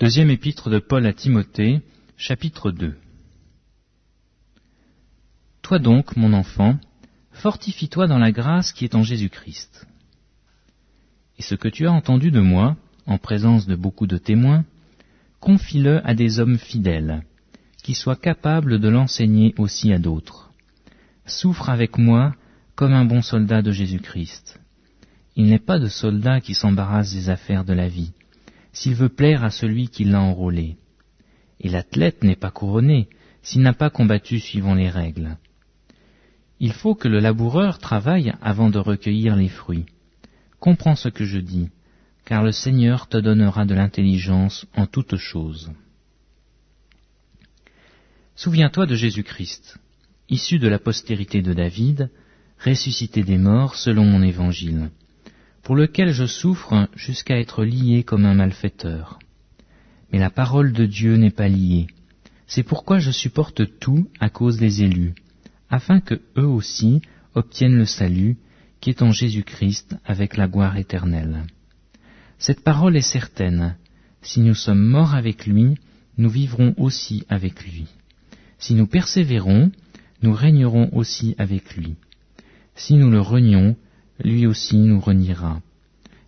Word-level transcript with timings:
Deuxième 0.00 0.30
épître 0.30 0.70
de 0.70 0.80
Paul 0.80 1.06
à 1.06 1.12
Timothée, 1.12 1.80
chapitre 2.16 2.72
2. 2.72 2.96
Toi 5.62 5.78
donc, 5.78 6.16
mon 6.16 6.32
enfant, 6.32 6.76
fortifie-toi 7.30 8.08
dans 8.08 8.18
la 8.18 8.32
grâce 8.32 8.72
qui 8.72 8.84
est 8.84 8.96
en 8.96 9.04
Jésus-Christ. 9.04 9.86
Et 11.38 11.42
ce 11.42 11.54
que 11.54 11.68
tu 11.68 11.86
as 11.86 11.92
entendu 11.92 12.32
de 12.32 12.40
moi, 12.40 12.76
en 13.06 13.18
présence 13.18 13.66
de 13.68 13.76
beaucoup 13.76 14.08
de 14.08 14.18
témoins, 14.18 14.64
confie-le 15.38 16.04
à 16.04 16.16
des 16.16 16.40
hommes 16.40 16.58
fidèles, 16.58 17.22
qui 17.84 17.94
soient 17.94 18.16
capables 18.16 18.80
de 18.80 18.88
l'enseigner 18.88 19.54
aussi 19.58 19.92
à 19.92 20.00
d'autres. 20.00 20.50
Souffre 21.24 21.68
avec 21.68 21.98
moi 21.98 22.34
comme 22.74 22.94
un 22.94 23.04
bon 23.04 23.22
soldat 23.22 23.62
de 23.62 23.70
Jésus-Christ. 23.70 24.58
Il 25.36 25.46
n'est 25.46 25.60
pas 25.60 25.78
de 25.78 25.88
soldat 25.88 26.40
qui 26.40 26.54
s'embarrasse 26.54 27.14
des 27.14 27.30
affaires 27.30 27.64
de 27.64 27.72
la 27.72 27.86
vie, 27.86 28.12
s'il 28.74 28.94
veut 28.94 29.08
plaire 29.08 29.44
à 29.44 29.50
celui 29.50 29.88
qui 29.88 30.04
l'a 30.04 30.20
enrôlé. 30.20 30.76
Et 31.60 31.70
l'athlète 31.70 32.22
n'est 32.22 32.36
pas 32.36 32.50
couronné 32.50 33.08
s'il 33.40 33.62
n'a 33.62 33.72
pas 33.72 33.88
combattu 33.88 34.40
suivant 34.40 34.74
les 34.74 34.90
règles. 34.90 35.38
Il 36.60 36.72
faut 36.72 36.94
que 36.94 37.08
le 37.08 37.20
laboureur 37.20 37.78
travaille 37.78 38.34
avant 38.42 38.70
de 38.70 38.78
recueillir 38.78 39.36
les 39.36 39.48
fruits. 39.48 39.86
Comprends 40.58 40.96
ce 40.96 41.08
que 41.08 41.24
je 41.24 41.38
dis, 41.38 41.68
car 42.24 42.42
le 42.42 42.52
Seigneur 42.52 43.08
te 43.08 43.16
donnera 43.16 43.64
de 43.64 43.74
l'intelligence 43.74 44.66
en 44.74 44.86
toutes 44.86 45.16
choses. 45.16 45.70
Souviens-toi 48.34 48.86
de 48.86 48.96
Jésus-Christ, 48.96 49.78
issu 50.28 50.58
de 50.58 50.68
la 50.68 50.80
postérité 50.80 51.42
de 51.42 51.52
David, 51.52 52.10
ressuscité 52.58 53.22
des 53.22 53.38
morts 53.38 53.76
selon 53.76 54.04
mon 54.04 54.22
évangile 54.22 54.90
pour 55.64 55.76
lequel 55.76 56.12
je 56.12 56.26
souffre 56.26 56.88
jusqu'à 56.94 57.40
être 57.40 57.64
lié 57.64 58.04
comme 58.04 58.26
un 58.26 58.34
malfaiteur. 58.34 59.18
Mais 60.12 60.18
la 60.18 60.30
parole 60.30 60.72
de 60.72 60.84
Dieu 60.84 61.16
n'est 61.16 61.30
pas 61.30 61.48
liée. 61.48 61.86
C'est 62.46 62.62
pourquoi 62.62 62.98
je 62.98 63.10
supporte 63.10 63.78
tout 63.80 64.06
à 64.20 64.28
cause 64.28 64.58
des 64.58 64.82
élus, 64.82 65.14
afin 65.70 66.00
que 66.00 66.20
eux 66.36 66.46
aussi 66.46 67.00
obtiennent 67.34 67.78
le 67.78 67.86
salut 67.86 68.36
qui 68.80 68.90
est 68.90 69.00
en 69.00 69.10
Jésus-Christ 69.10 69.96
avec 70.04 70.36
la 70.36 70.46
gloire 70.46 70.76
éternelle. 70.76 71.44
Cette 72.38 72.62
parole 72.62 72.96
est 72.96 73.00
certaine. 73.00 73.76
Si 74.20 74.40
nous 74.40 74.54
sommes 74.54 74.84
morts 74.84 75.14
avec 75.14 75.46
lui, 75.46 75.76
nous 76.18 76.28
vivrons 76.28 76.74
aussi 76.76 77.24
avec 77.30 77.64
lui. 77.64 77.86
Si 78.58 78.74
nous 78.74 78.86
persévérons, 78.86 79.72
nous 80.20 80.34
régnerons 80.34 80.90
aussi 80.92 81.34
avec 81.38 81.74
lui. 81.74 81.94
Si 82.74 82.94
nous 82.94 83.10
le 83.10 83.20
renions, 83.20 83.76
lui 84.22 84.46
aussi 84.46 84.76
nous 84.76 85.00
reniera. 85.00 85.60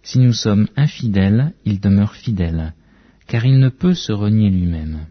Si 0.03 0.19
nous 0.19 0.33
sommes 0.33 0.69
infidèles, 0.77 1.53
il 1.65 1.81
demeure 1.81 2.15
fidèle, 2.15 2.75
car 3.27 3.45
il 3.45 3.59
ne 3.59 3.69
peut 3.69 3.95
se 3.95 4.13
renier 4.13 4.51
lui-même. 4.51 5.07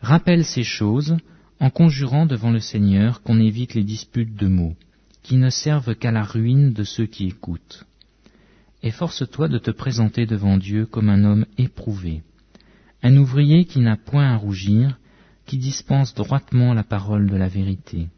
Rappelle 0.00 0.44
ces 0.44 0.64
choses 0.64 1.16
en 1.60 1.70
conjurant 1.70 2.26
devant 2.26 2.50
le 2.50 2.60
Seigneur 2.60 3.22
qu'on 3.22 3.40
évite 3.40 3.74
les 3.74 3.84
disputes 3.84 4.34
de 4.34 4.46
mots, 4.46 4.76
qui 5.22 5.36
ne 5.36 5.50
servent 5.50 5.94
qu'à 5.94 6.12
la 6.12 6.22
ruine 6.22 6.72
de 6.72 6.84
ceux 6.84 7.06
qui 7.06 7.26
écoutent. 7.26 7.86
Efforce-toi 8.82 9.48
de 9.48 9.58
te 9.58 9.70
présenter 9.70 10.26
devant 10.26 10.58
Dieu 10.58 10.86
comme 10.86 11.08
un 11.08 11.24
homme 11.24 11.46
éprouvé, 11.58 12.22
un 13.02 13.16
ouvrier 13.16 13.64
qui 13.64 13.80
n'a 13.80 13.96
point 13.96 14.32
à 14.32 14.36
rougir, 14.36 14.98
qui 15.46 15.58
dispense 15.58 16.14
droitement 16.14 16.74
la 16.74 16.84
parole 16.84 17.28
de 17.28 17.36
la 17.36 17.48
vérité. 17.48 18.08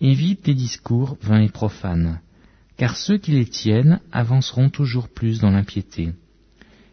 Évite 0.00 0.46
les 0.46 0.54
discours 0.54 1.18
vains 1.20 1.42
et 1.42 1.50
profanes, 1.50 2.20
car 2.78 2.96
ceux 2.96 3.18
qui 3.18 3.32
les 3.32 3.44
tiennent 3.44 4.00
avanceront 4.12 4.70
toujours 4.70 5.08
plus 5.08 5.40
dans 5.40 5.50
l'impiété, 5.50 6.12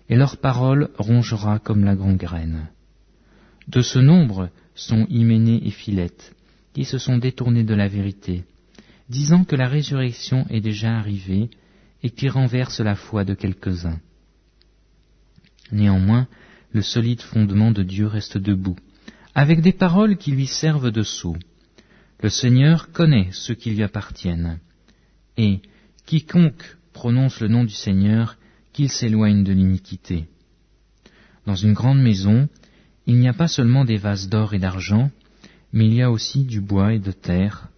et 0.09 0.16
leur 0.16 0.38
parole 0.38 0.89
rongera 0.97 1.59
comme 1.59 1.85
la 1.85 1.95
gangrène. 1.95 2.67
De 3.69 3.81
ce 3.81 4.00
nombre 4.00 4.50
sont 4.75 5.05
Hyménée 5.09 5.66
et 5.66 5.72
Philette, 5.72 6.35
qui 6.73 6.83
se 6.83 6.97
sont 6.97 7.18
détournés 7.18 7.63
de 7.63 7.73
la 7.73 7.88
vérité, 7.88 8.44
disant 9.09 9.45
que 9.45 9.56
la 9.56 9.68
résurrection 9.68 10.45
est 10.50 10.62
déjà 10.62 10.97
arrivée 10.97 11.50
et 12.03 12.09
qui 12.09 12.28
renversent 12.28 12.81
la 12.81 12.95
foi 12.95 13.24
de 13.24 13.34
quelques-uns. 13.34 14.00
Néanmoins, 15.72 16.28
le 16.74 16.81
solide 16.81 17.22
fondement 17.22 17.72
de 17.72 17.84
Dieu 17.84 18.07
reste 18.07 18.38
debout, 18.38 18.78
avec 19.34 19.62
des 19.62 19.74
paroles 19.74 20.18
qui 20.18 20.31
lui 20.31 20.47
servent 20.47 20.91
de 20.91 21.03
sceau. 21.03 21.35
Le 22.22 22.29
Seigneur 22.29 22.91
connaît 22.91 23.29
ceux 23.31 23.53
qui 23.53 23.72
lui 23.72 23.83
appartiennent. 23.83 24.59
Et 25.38 25.61
quiconque 26.05 26.78
prononce 26.94 27.39
le 27.41 27.47
nom 27.47 27.63
du 27.63 27.73
Seigneur, 27.73 28.38
qu'il 28.73 28.89
s'éloigne 28.89 29.44
de 29.44 29.53
l'iniquité. 29.53 30.25
Dans 31.45 31.56
une 31.56 31.73
grande 31.73 32.01
maison, 32.01 32.50
il 33.06 33.17
n'y 33.17 33.27
a 33.27 33.33
pas 33.33 33.47
seulement 33.47 33.85
des 33.85 33.97
vases 33.97 34.29
d'or 34.29 34.53
et 34.53 34.59
d'argent, 34.59 35.11
mais 35.73 35.85
il 35.85 35.94
y 35.94 36.01
a 36.01 36.11
aussi 36.11 36.44
du 36.44 36.59
bois 36.59 36.94
et 36.94 37.00
de 37.00 37.11
terre. 37.11 37.69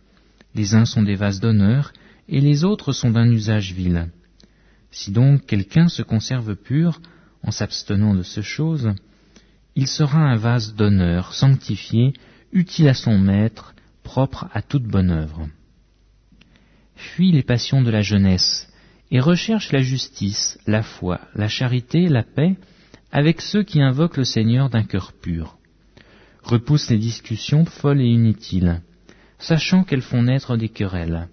Les 0.55 0.73
uns 0.73 0.85
sont 0.85 1.03
des 1.03 1.15
vases 1.15 1.39
d'honneur, 1.39 1.91
et 2.29 2.39
les 2.39 2.63
autres 2.63 2.93
sont 2.93 3.11
d'un 3.11 3.29
usage 3.29 3.73
vil. 3.73 4.09
Si 4.91 5.11
donc 5.11 5.45
quelqu'un 5.45 5.87
se 5.87 6.01
conserve 6.01 6.55
pur, 6.55 7.01
en 7.43 7.51
s'abstenant 7.51 8.15
de 8.15 8.23
ces 8.23 8.41
choses, 8.41 8.93
il 9.75 9.87
sera 9.87 10.19
un 10.19 10.35
vase 10.35 10.75
d'honneur, 10.75 11.33
sanctifié, 11.33 12.13
utile 12.51 12.87
à 12.87 12.93
son 12.93 13.17
maître, 13.17 13.73
propre 14.09 14.47
à 14.53 14.63
toute 14.63 14.85
bonne 14.85 15.11
œuvre. 15.11 15.47
Fuis 16.95 17.31
les 17.31 17.43
passions 17.43 17.83
de 17.83 17.91
la 17.91 18.01
jeunesse 18.01 18.67
et 19.11 19.19
recherche 19.19 19.71
la 19.71 19.83
justice, 19.83 20.57
la 20.65 20.81
foi, 20.81 21.21
la 21.35 21.47
charité, 21.47 22.09
la 22.09 22.23
paix 22.23 22.55
avec 23.11 23.39
ceux 23.39 23.61
qui 23.61 23.83
invoquent 23.83 24.17
le 24.17 24.23
Seigneur 24.23 24.71
d'un 24.71 24.83
cœur 24.83 25.13
pur. 25.13 25.59
Repousse 26.41 26.89
les 26.89 26.97
discussions 26.97 27.65
folles 27.65 28.01
et 28.01 28.07
inutiles, 28.07 28.81
sachant 29.37 29.83
qu'elles 29.83 30.01
font 30.01 30.23
naître 30.23 30.57
des 30.57 30.69
querelles. 30.69 31.27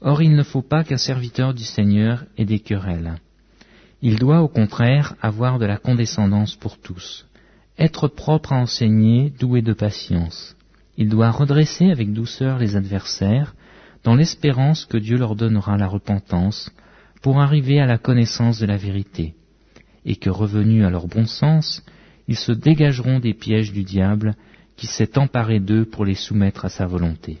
Or 0.00 0.22
il 0.22 0.36
ne 0.36 0.44
faut 0.44 0.62
pas 0.62 0.84
qu'un 0.84 0.98
serviteur 0.98 1.52
du 1.52 1.64
Seigneur 1.64 2.24
ait 2.38 2.44
des 2.44 2.60
querelles. 2.60 3.16
Il 4.02 4.20
doit 4.20 4.42
au 4.42 4.48
contraire 4.48 5.16
avoir 5.20 5.58
de 5.58 5.66
la 5.66 5.78
condescendance 5.78 6.54
pour 6.54 6.78
tous, 6.78 7.26
être 7.76 8.06
propre 8.06 8.52
à 8.52 8.60
enseigner, 8.60 9.30
doué 9.30 9.62
de 9.62 9.72
patience. 9.72 10.54
Il 11.02 11.08
doit 11.08 11.32
redresser 11.32 11.90
avec 11.90 12.12
douceur 12.12 12.58
les 12.58 12.76
adversaires, 12.76 13.56
dans 14.04 14.14
l'espérance 14.14 14.84
que 14.84 14.96
Dieu 14.96 15.16
leur 15.16 15.34
donnera 15.34 15.76
la 15.76 15.88
repentance, 15.88 16.70
pour 17.22 17.40
arriver 17.40 17.80
à 17.80 17.86
la 17.86 17.98
connaissance 17.98 18.60
de 18.60 18.66
la 18.66 18.76
vérité, 18.76 19.34
et 20.04 20.14
que 20.14 20.30
revenus 20.30 20.84
à 20.84 20.90
leur 20.90 21.08
bon 21.08 21.26
sens, 21.26 21.84
ils 22.28 22.36
se 22.36 22.52
dégageront 22.52 23.18
des 23.18 23.34
pièges 23.34 23.72
du 23.72 23.82
diable 23.82 24.36
qui 24.76 24.86
s'est 24.86 25.18
emparé 25.18 25.58
d'eux 25.58 25.86
pour 25.86 26.04
les 26.04 26.14
soumettre 26.14 26.66
à 26.66 26.68
sa 26.68 26.86
volonté. 26.86 27.40